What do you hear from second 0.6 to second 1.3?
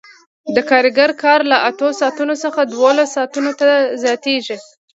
کارګر